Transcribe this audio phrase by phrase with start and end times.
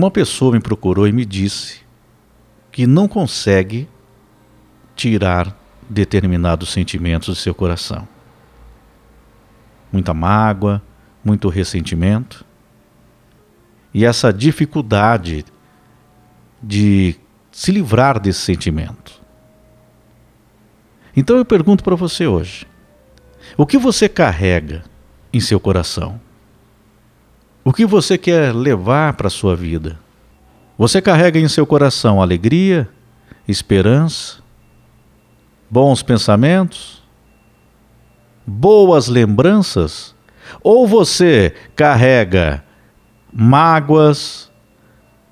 [0.00, 1.82] Uma pessoa me procurou e me disse
[2.72, 3.86] que não consegue
[4.96, 5.54] tirar
[5.90, 8.08] determinados sentimentos de seu coração.
[9.92, 10.80] Muita mágoa,
[11.22, 12.46] muito ressentimento.
[13.92, 15.44] E essa dificuldade
[16.62, 17.16] de
[17.52, 19.20] se livrar desse sentimento.
[21.14, 22.66] Então eu pergunto para você hoje:
[23.54, 24.82] o que você carrega
[25.30, 26.18] em seu coração?
[27.62, 29.98] O que você quer levar para a sua vida?
[30.78, 32.88] Você carrega em seu coração alegria,
[33.46, 34.38] esperança,
[35.68, 37.02] bons pensamentos,
[38.46, 40.14] boas lembranças?
[40.62, 42.64] Ou você carrega
[43.30, 44.50] mágoas,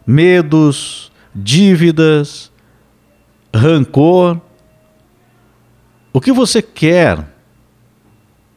[0.06, 2.52] medos, dívidas,
[3.54, 4.38] rancor?
[6.12, 7.26] O que você quer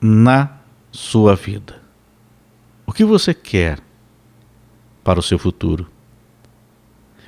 [0.02, 0.50] na
[0.92, 1.81] sua vida?
[2.92, 3.80] O que você quer
[5.02, 5.90] para o seu futuro?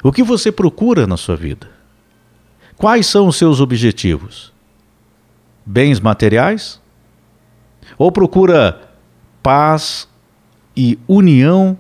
[0.04, 1.72] O que você procura na sua vida?
[2.76, 4.52] Quais são os seus objetivos?
[5.66, 6.82] Bens materiais?
[7.98, 8.90] Ou procura
[9.42, 10.06] paz
[10.76, 11.80] e união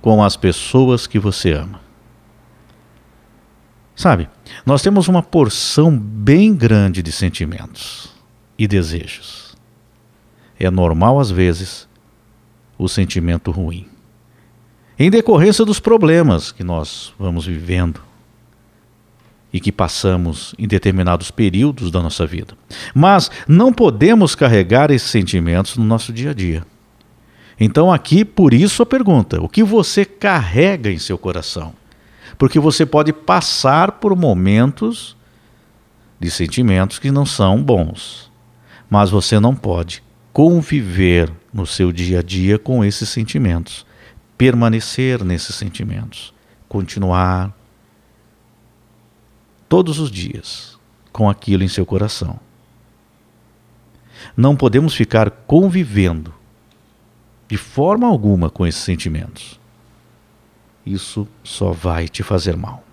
[0.00, 1.80] com as pessoas que você ama?
[3.96, 4.30] Sabe,
[4.64, 8.14] nós temos uma porção bem grande de sentimentos
[8.56, 9.56] e desejos.
[10.60, 11.88] É normal, às vezes,
[12.78, 13.86] o sentimento ruim.
[14.98, 18.00] Em decorrência dos problemas que nós vamos vivendo
[19.52, 22.54] e que passamos em determinados períodos da nossa vida.
[22.94, 26.64] Mas não podemos carregar esses sentimentos no nosso dia a dia.
[27.58, 31.72] Então, aqui, por isso a pergunta: o que você carrega em seu coração?
[32.36, 35.16] Porque você pode passar por momentos
[36.20, 38.30] de sentimentos que não são bons,
[38.90, 40.02] mas você não pode
[40.32, 43.86] conviver no seu dia a dia com esses sentimentos,
[44.36, 46.34] permanecer nesses sentimentos,
[46.68, 47.50] continuar
[49.66, 50.78] todos os dias
[51.10, 52.38] com aquilo em seu coração.
[54.36, 56.34] Não podemos ficar convivendo
[57.48, 59.58] de forma alguma com esses sentimentos.
[60.84, 62.84] Isso só vai te fazer mal.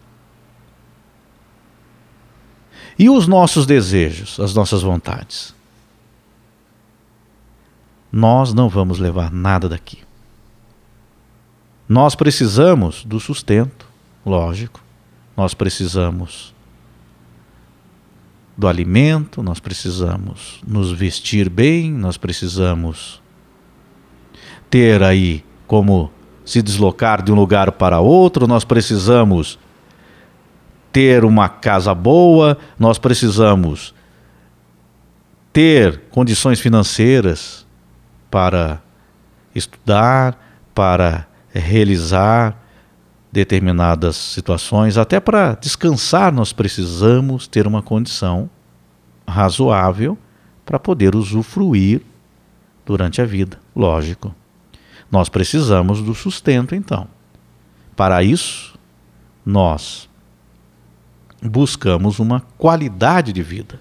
[2.98, 5.54] E os nossos desejos, as nossas vontades?
[8.16, 9.98] Nós não vamos levar nada daqui.
[11.90, 13.88] Nós precisamos do sustento,
[14.24, 14.80] lógico.
[15.36, 16.54] Nós precisamos
[18.56, 23.20] do alimento, nós precisamos nos vestir bem, nós precisamos
[24.70, 26.12] ter aí como
[26.46, 29.58] se deslocar de um lugar para outro, nós precisamos
[30.92, 33.96] ter uma casa boa, nós precisamos
[35.52, 37.63] ter condições financeiras
[38.34, 38.82] para
[39.54, 40.36] estudar,
[40.74, 42.58] para realizar
[43.32, 48.50] determinadas situações, até para descansar, nós precisamos ter uma condição
[49.28, 50.18] razoável
[50.66, 52.02] para poder usufruir
[52.84, 54.34] durante a vida, lógico.
[55.12, 57.08] Nós precisamos do sustento, então.
[57.96, 58.74] Para isso,
[59.46, 60.10] nós
[61.40, 63.80] buscamos uma qualidade de vida.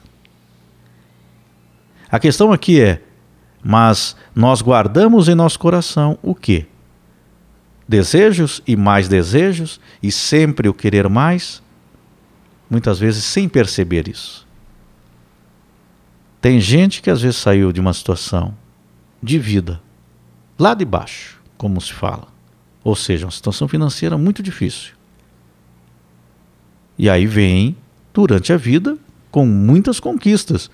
[2.11, 3.03] A questão aqui é:
[3.63, 6.67] mas nós guardamos em nosso coração o quê?
[7.89, 11.63] Desejos e mais desejos, e sempre o querer mais,
[12.71, 14.47] muitas vezes sem perceber isso.
[16.41, 18.57] Tem gente que às vezes saiu de uma situação
[19.23, 19.81] de vida
[20.59, 22.29] lá de baixo, como se fala.
[22.85, 24.93] Ou seja, uma situação financeira muito difícil.
[26.99, 27.77] E aí vem,
[28.13, 28.97] durante a vida,
[29.31, 30.71] com muitas conquistas.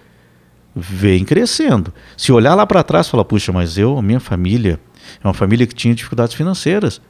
[0.81, 1.93] Vem crescendo.
[2.17, 4.79] Se olhar lá para trás e falar, puxa, mas eu, minha família,
[5.23, 7.01] é uma família que tinha dificuldades financeiras.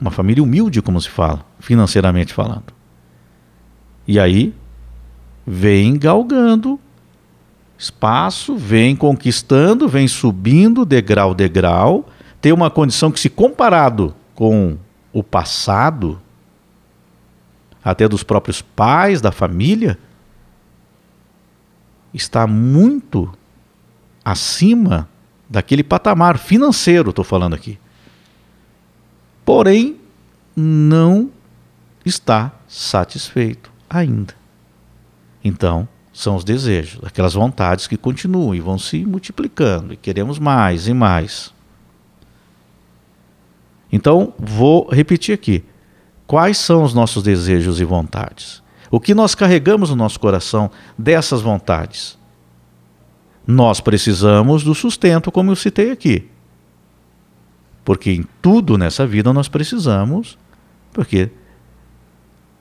[0.00, 2.72] Uma família humilde, como se fala, financeiramente falando.
[4.08, 4.52] E aí
[5.46, 6.80] vem galgando
[7.78, 12.08] espaço, vem conquistando, vem subindo degrau degrau,
[12.40, 14.76] tem uma condição que se comparado com
[15.12, 16.20] o passado,
[17.84, 19.98] até dos próprios pais, da família,
[22.12, 23.32] está muito
[24.24, 25.08] acima
[25.48, 27.78] daquele patamar financeiro, estou falando aqui.
[29.44, 29.96] Porém,
[30.54, 31.30] não
[32.04, 34.34] está satisfeito ainda.
[35.42, 40.86] Então, são os desejos, aquelas vontades que continuam e vão se multiplicando, e queremos mais
[40.86, 41.52] e mais.
[43.92, 45.64] Então, vou repetir aqui.
[46.26, 48.62] Quais são os nossos desejos e vontades?
[48.90, 52.18] O que nós carregamos no nosso coração dessas vontades?
[53.46, 56.28] Nós precisamos do sustento, como eu citei aqui.
[57.84, 60.38] Porque em tudo nessa vida nós precisamos
[60.92, 61.30] Porque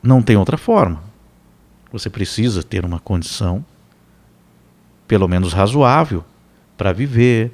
[0.01, 1.03] não tem outra forma.
[1.91, 3.65] Você precisa ter uma condição,
[5.07, 6.23] pelo menos razoável,
[6.77, 7.51] para viver,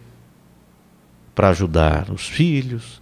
[1.33, 3.01] para ajudar os filhos,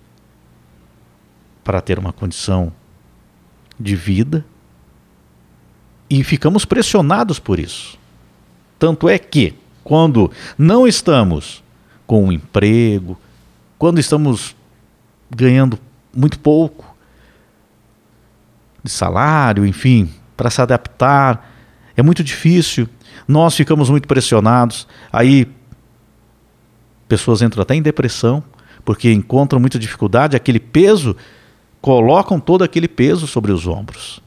[1.63, 2.71] para ter uma condição
[3.79, 4.45] de vida.
[6.13, 7.97] E ficamos pressionados por isso.
[8.77, 11.63] Tanto é que, quando não estamos
[12.05, 13.17] com um emprego,
[13.79, 14.55] quando estamos
[15.27, 15.79] ganhando
[16.15, 16.95] muito pouco
[18.83, 20.07] de salário, enfim,
[20.37, 21.51] para se adaptar,
[21.97, 22.87] é muito difícil.
[23.27, 24.87] Nós ficamos muito pressionados.
[25.11, 25.47] Aí
[27.07, 28.43] pessoas entram até em depressão
[28.85, 31.17] porque encontram muita dificuldade, aquele peso,
[31.81, 34.21] colocam todo aquele peso sobre os ombros.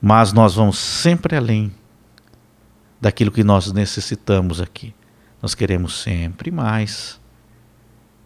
[0.00, 1.72] Mas nós vamos sempre além
[3.00, 4.94] daquilo que nós necessitamos aqui.
[5.40, 7.20] Nós queremos sempre mais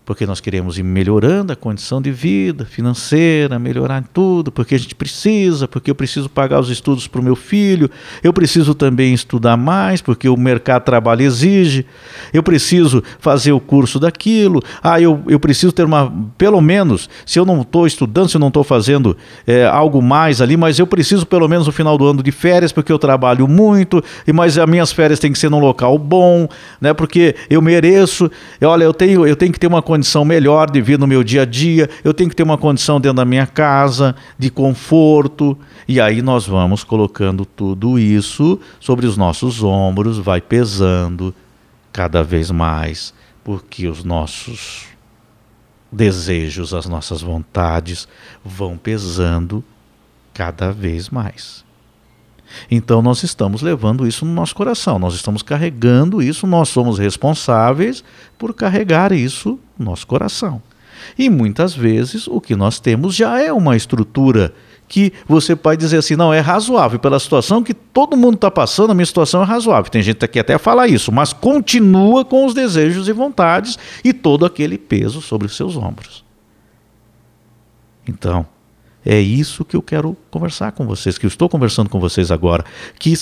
[0.04, 4.94] porque nós queremos ir melhorando a condição de vida financeira, melhorar tudo, porque a gente
[4.94, 7.88] precisa, porque eu preciso pagar os estudos para o meu filho,
[8.22, 11.86] eu preciso também estudar mais, porque o mercado de trabalho exige,
[12.32, 17.38] eu preciso fazer o curso daquilo, ah, eu, eu preciso ter uma, pelo menos, se
[17.38, 19.16] eu não estou estudando, se eu não estou fazendo
[19.46, 22.72] é, algo mais ali, mas eu preciso pelo menos no final do ano de férias,
[22.72, 26.48] porque eu trabalho muito, e mas as minhas férias têm que ser num local bom,
[26.80, 28.28] né, porque eu mereço,
[28.60, 31.42] olha, eu tenho, eu tenho que ter uma condição melhor de vir no meu dia
[31.42, 35.56] a dia, eu tenho que ter uma condição dentro da minha casa, de conforto.
[35.86, 41.34] E aí nós vamos colocando tudo isso sobre os nossos ombros, vai pesando
[41.92, 43.12] cada vez mais,
[43.44, 44.86] porque os nossos
[45.92, 48.08] desejos, as nossas vontades
[48.42, 49.62] vão pesando
[50.32, 51.62] cada vez mais.
[52.70, 58.02] Então nós estamos levando isso no nosso coração, nós estamos carregando isso, nós somos responsáveis
[58.38, 60.62] por carregar isso nosso coração.
[61.18, 64.54] E muitas vezes o que nós temos já é uma estrutura
[64.88, 68.90] que você pode dizer assim, não, é razoável, pela situação que todo mundo está passando,
[68.90, 69.90] a minha situação é razoável.
[69.90, 74.44] Tem gente que até fala isso, mas continua com os desejos e vontades e todo
[74.44, 76.22] aquele peso sobre os seus ombros.
[78.06, 78.46] Então,
[79.04, 82.64] é isso que eu quero conversar com vocês, que eu estou conversando com vocês agora,
[82.98, 83.14] que,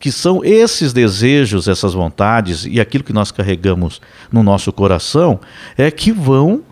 [0.00, 4.00] que são esses desejos, essas vontades e aquilo que nós carregamos
[4.32, 5.38] no nosso coração
[5.76, 6.62] é que vão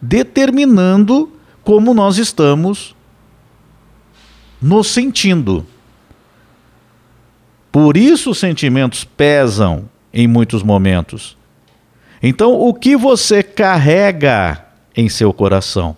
[0.00, 2.94] determinando como nós estamos
[4.60, 5.64] nos sentindo.
[7.70, 11.36] Por isso os sentimentos pesam em muitos momentos.
[12.22, 14.64] Então, o que você carrega
[14.96, 15.96] em seu coração?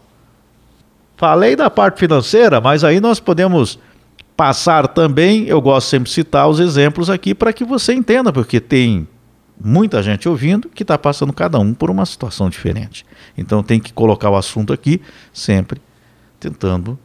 [1.17, 3.79] Falei da parte financeira, mas aí nós podemos
[4.37, 8.61] passar também, eu gosto sempre de citar os exemplos aqui para que você entenda, porque
[8.61, 9.09] tem
[9.59, 13.07] muita gente ouvindo que está passando cada um por uma situação diferente.
[13.37, 15.01] Então tem que colocar o assunto aqui
[15.33, 15.81] sempre
[16.39, 16.99] tentando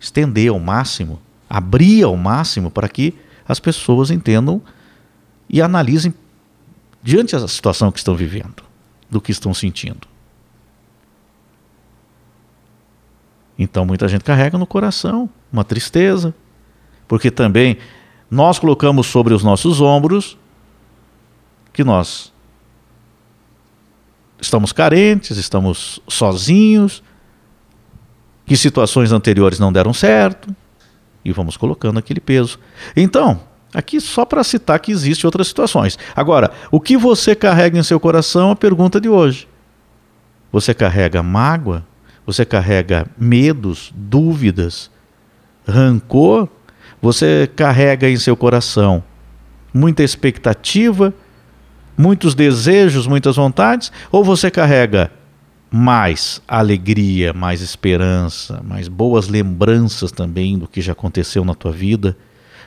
[0.00, 3.14] estender ao máximo, abrir ao máximo para que
[3.46, 4.62] as pessoas entendam
[5.50, 6.14] e analisem
[7.02, 8.62] diante da situação que estão vivendo,
[9.10, 10.13] do que estão sentindo.
[13.58, 16.34] Então muita gente carrega no coração uma tristeza,
[17.06, 17.78] porque também
[18.30, 20.36] nós colocamos sobre os nossos ombros
[21.72, 22.32] que nós
[24.40, 27.02] estamos carentes, estamos sozinhos,
[28.46, 30.54] que situações anteriores não deram certo,
[31.24, 32.58] e vamos colocando aquele peso.
[32.94, 33.40] Então,
[33.72, 35.98] aqui só para citar que existem outras situações.
[36.14, 39.48] Agora, o que você carrega em seu coração é a pergunta de hoje.
[40.52, 41.84] Você carrega mágoa?
[42.26, 44.90] Você carrega medos, dúvidas,
[45.66, 46.48] rancor,
[47.00, 49.02] você carrega em seu coração
[49.74, 51.12] muita expectativa,
[51.98, 55.10] muitos desejos, muitas vontades, ou você carrega
[55.68, 62.16] mais alegria, mais esperança, mais boas lembranças também do que já aconteceu na tua vida.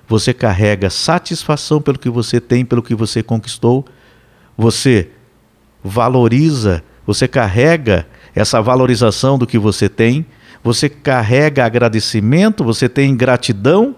[0.09, 3.85] Você carrega satisfação pelo que você tem, pelo que você conquistou.
[4.57, 5.09] Você
[5.81, 8.05] valoriza, você carrega
[8.37, 10.25] essa valorização do que você tem,
[10.63, 13.95] você carrega agradecimento, você tem gratidão.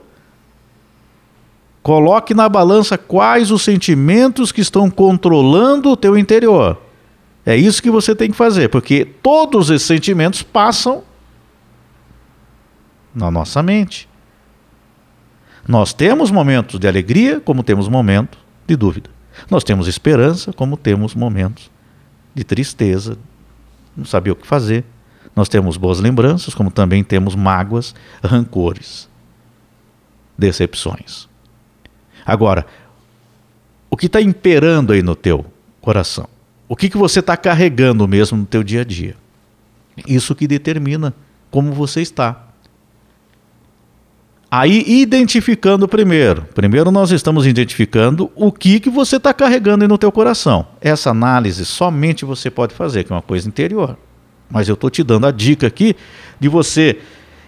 [1.84, 6.81] Coloque na balança quais os sentimentos que estão controlando o teu interior.
[7.46, 11.03] É isso que você tem que fazer, porque todos esses sentimentos passam
[13.13, 14.08] na nossa mente.
[15.67, 19.10] Nós temos momentos de alegria, como temos momentos de dúvida.
[19.50, 21.69] Nós temos esperança, como temos momentos
[22.34, 23.17] de tristeza,
[23.96, 24.84] não sabia o que fazer.
[25.36, 27.93] Nós temos boas lembranças, como também temos mágoas,
[28.24, 29.10] rancores,
[30.38, 31.27] decepções.
[32.25, 32.65] Agora,
[33.89, 35.46] o que está imperando aí no teu
[35.81, 36.27] coração?
[36.67, 39.15] O que, que você está carregando mesmo no teu dia a dia?
[40.08, 41.13] Isso que determina
[41.50, 42.49] como você está.
[44.51, 46.41] Aí, identificando primeiro.
[46.56, 50.65] Primeiro nós estamos identificando o que, que você está carregando no teu coração.
[50.82, 53.96] Essa análise somente você pode fazer, que é uma coisa interior.
[54.50, 55.96] Mas eu estou te dando a dica aqui
[56.39, 57.00] de você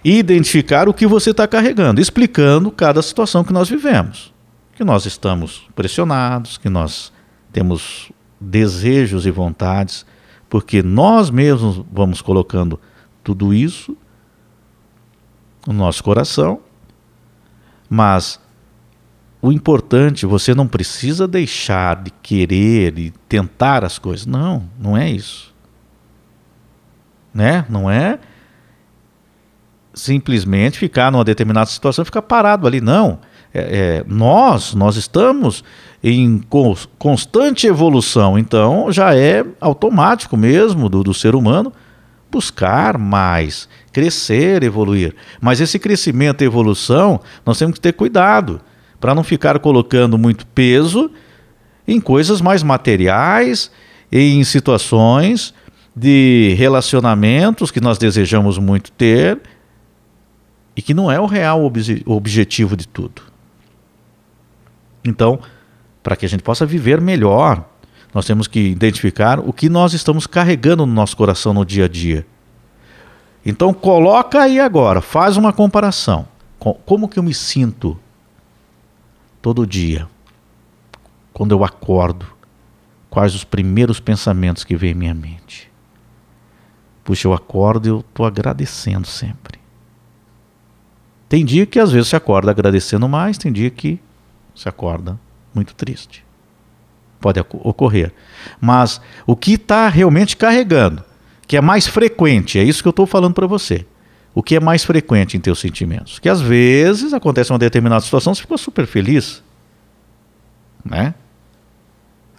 [0.04, 4.32] identificar o que você está carregando, explicando cada situação que nós vivemos.
[4.76, 7.12] Que nós estamos pressionados, que nós
[7.52, 10.06] temos desejos e vontades,
[10.48, 12.78] porque nós mesmos vamos colocando
[13.24, 13.96] tudo isso
[15.66, 16.60] no nosso coração
[17.94, 18.40] mas
[19.42, 24.24] o importante, você não precisa deixar de querer e tentar as coisas.
[24.24, 25.52] Não, não é isso.
[27.34, 27.66] Né?
[27.68, 28.18] Não é
[29.92, 32.80] simplesmente ficar numa determinada situação ficar parado ali.
[32.80, 33.18] Não.
[33.52, 35.62] É, é, nós, nós estamos
[36.02, 36.40] em
[36.98, 41.70] constante evolução, então já é automático mesmo do, do ser humano
[42.32, 45.14] buscar mais, crescer, evoluir.
[45.40, 48.60] Mas esse crescimento e evolução, nós temos que ter cuidado
[48.98, 51.10] para não ficar colocando muito peso
[51.86, 53.70] em coisas mais materiais,
[54.10, 55.52] em situações
[55.94, 59.40] de relacionamentos que nós desejamos muito ter
[60.74, 63.22] e que não é o real obje objetivo de tudo.
[65.04, 65.38] Então,
[66.02, 67.68] para que a gente possa viver melhor,
[68.12, 71.88] nós temos que identificar o que nós estamos carregando no nosso coração no dia a
[71.88, 72.26] dia.
[73.44, 76.28] Então coloca aí agora, faz uma comparação.
[76.58, 77.98] Como que eu me sinto
[79.40, 80.08] todo dia?
[81.32, 82.26] Quando eu acordo,
[83.10, 85.70] quais os primeiros pensamentos que vêm em minha mente?
[87.02, 89.58] Puxa, eu acordo e eu estou agradecendo sempre.
[91.28, 93.98] Tem dia que às vezes se acorda agradecendo mais, tem dia que
[94.54, 95.18] se acorda
[95.52, 96.24] muito triste.
[97.22, 98.12] Pode ocorrer.
[98.60, 101.02] Mas o que está realmente carregando?
[101.52, 103.84] que é mais frequente, é isso que eu estou falando para você.
[104.34, 106.18] O que é mais frequente em teus sentimentos?
[106.18, 109.42] Que às vezes acontece uma determinada situação, você ficou super feliz,
[110.82, 111.14] né?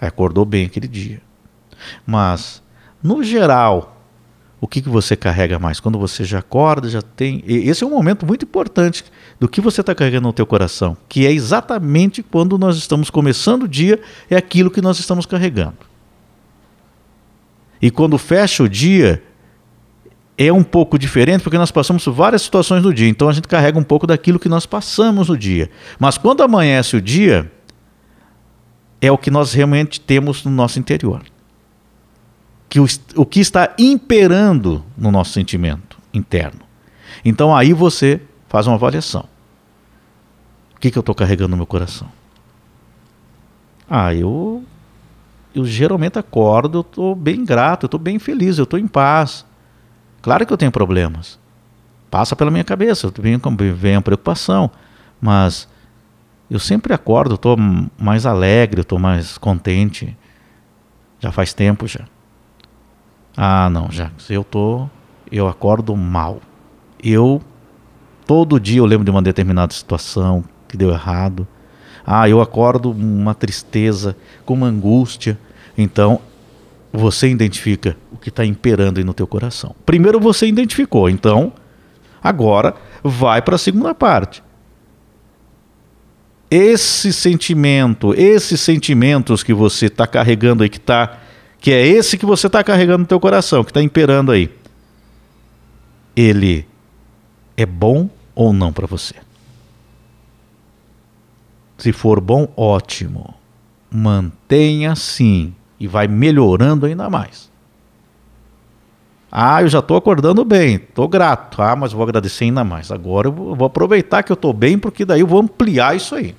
[0.01, 1.21] Acordou bem aquele dia.
[2.07, 2.63] Mas,
[3.03, 4.02] no geral,
[4.63, 5.81] o que, que você carrega mais?
[5.81, 7.43] Quando você já acorda, já tem.
[7.45, 9.03] Esse é um momento muito importante
[9.37, 13.63] do que você está carregando no teu coração, que é exatamente quando nós estamos começando
[13.63, 15.79] o dia, é aquilo que nós estamos carregando.
[17.81, 19.21] E quando fecha o dia,
[20.37, 23.09] é um pouco diferente porque nós passamos várias situações do dia.
[23.09, 25.69] Então a gente carrega um pouco daquilo que nós passamos no dia.
[25.99, 27.51] Mas quando amanhece o dia,
[29.01, 31.21] é o que nós realmente temos no nosso interior.
[32.73, 36.61] Que o, o que está imperando no nosso sentimento interno.
[37.23, 39.25] Então aí você faz uma avaliação.
[40.75, 42.09] O que, que eu estou carregando no meu coração?
[43.87, 44.63] Ah, eu
[45.53, 49.45] eu geralmente acordo, eu estou bem grato, eu estou bem feliz, eu estou em paz.
[50.19, 51.37] Claro que eu tenho problemas.
[52.09, 53.39] Passa pela minha cabeça, vem,
[53.75, 54.71] vem a preocupação.
[55.21, 55.67] Mas
[56.49, 57.55] eu sempre acordo, estou
[57.99, 60.17] mais alegre, estou mais contente.
[61.19, 62.05] Já faz tempo já.
[63.35, 64.11] Ah, não, já.
[64.29, 64.87] Eu tô,
[65.31, 66.41] eu acordo mal.
[67.03, 67.41] Eu
[68.25, 71.47] todo dia eu lembro de uma determinada situação que deu errado.
[72.05, 75.37] Ah, eu acordo uma tristeza, com uma angústia.
[75.77, 76.19] Então,
[76.91, 79.75] você identifica o que está imperando aí no teu coração.
[79.85, 81.53] Primeiro você identificou, então,
[82.21, 84.43] agora vai para a segunda parte.
[86.51, 91.17] Esse sentimento, esses sentimentos que você está carregando aí, que, tá,
[91.63, 94.53] que é esse que você está carregando no teu coração, que está imperando aí,
[96.13, 96.67] ele
[97.55, 99.15] é bom ou não para você?
[101.77, 103.33] Se for bom, ótimo.
[103.89, 107.49] Mantenha assim e vai melhorando ainda mais.
[109.31, 111.61] Ah, eu já estou acordando bem, estou grato.
[111.61, 112.91] Ah, mas vou agradecer ainda mais.
[112.91, 116.35] Agora eu vou aproveitar que eu estou bem, porque daí eu vou ampliar isso aí.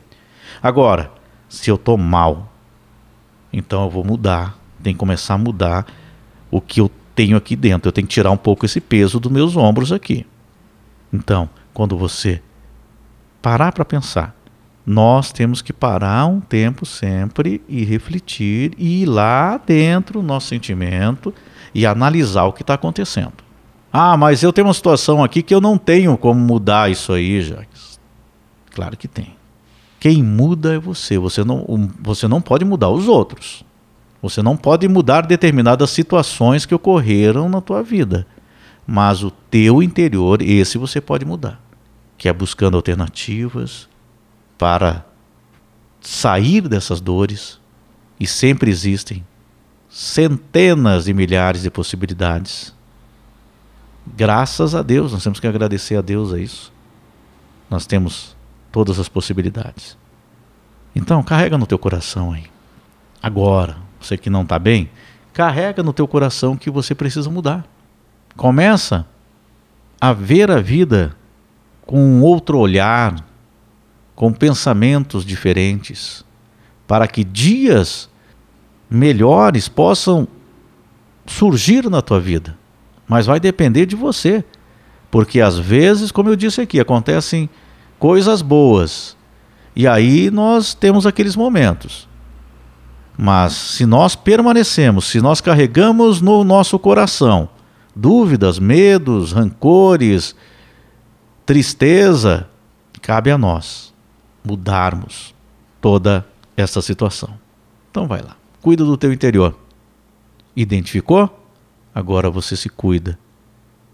[0.62, 1.10] Agora,
[1.48, 2.52] se eu estou mal,
[3.50, 4.62] então eu vou mudar.
[4.84, 5.84] Tem que começar a mudar
[6.48, 7.88] o que eu tenho aqui dentro.
[7.88, 10.24] Eu tenho que tirar um pouco esse peso dos meus ombros aqui.
[11.12, 12.40] Então, quando você
[13.42, 14.36] parar para pensar
[14.86, 20.48] nós temos que parar um tempo sempre e refletir e ir lá dentro do nosso
[20.48, 21.32] sentimento
[21.74, 23.32] e analisar o que está acontecendo.
[23.92, 27.40] Ah, mas eu tenho uma situação aqui que eu não tenho como mudar isso aí,
[27.40, 27.98] Jacques.
[28.74, 29.36] Claro que tem.
[29.98, 31.16] Quem muda é você.
[31.16, 33.64] Você não, você não pode mudar os outros.
[34.24, 38.26] Você não pode mudar determinadas situações que ocorreram na tua vida.
[38.86, 41.60] Mas o teu interior, esse você pode mudar.
[42.16, 43.86] Que é buscando alternativas,
[44.56, 45.04] para
[46.00, 47.60] sair dessas dores,
[48.18, 49.26] e sempre existem
[49.90, 52.74] centenas de milhares de possibilidades.
[54.06, 56.72] Graças a Deus, nós temos que agradecer a Deus a isso.
[57.68, 58.34] Nós temos
[58.72, 59.98] todas as possibilidades.
[60.96, 62.46] Então, carrega no teu coração aí.
[63.22, 64.90] Agora, você que não está bem,
[65.32, 67.66] carrega no teu coração que você precisa mudar.
[68.36, 69.06] Começa
[70.00, 71.16] a ver a vida
[71.86, 73.14] com um outro olhar,
[74.14, 76.24] com pensamentos diferentes,
[76.86, 78.08] para que dias
[78.88, 80.28] melhores possam
[81.26, 82.56] surgir na tua vida.
[83.08, 84.44] Mas vai depender de você.
[85.10, 87.48] Porque às vezes, como eu disse aqui, acontecem
[87.98, 89.16] coisas boas.
[89.76, 92.08] E aí nós temos aqueles momentos.
[93.16, 97.48] Mas se nós permanecemos, se nós carregamos no nosso coração
[97.94, 100.34] dúvidas, medos, rancores,
[101.46, 102.48] tristeza,
[103.00, 103.94] cabe a nós
[104.44, 105.34] mudarmos
[105.80, 107.38] toda essa situação.
[107.90, 109.56] Então vai lá, cuida do teu interior.
[110.56, 111.40] Identificou?
[111.94, 113.18] Agora você se cuida.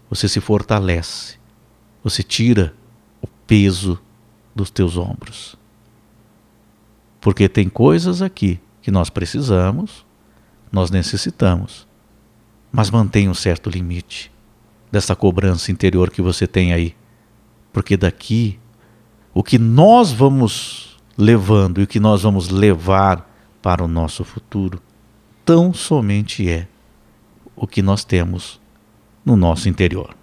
[0.09, 1.37] Você se fortalece.
[2.03, 2.73] Você tira
[3.21, 3.99] o peso
[4.55, 5.55] dos teus ombros.
[7.19, 10.05] Porque tem coisas aqui que nós precisamos,
[10.71, 11.87] nós necessitamos.
[12.71, 14.31] Mas mantenha um certo limite
[14.91, 16.95] dessa cobrança interior que você tem aí.
[17.71, 18.59] Porque daqui,
[19.33, 23.29] o que nós vamos levando e o que nós vamos levar
[23.61, 24.81] para o nosso futuro,
[25.45, 26.67] tão somente é
[27.55, 28.59] o que nós temos
[29.23, 30.15] no nosso interior.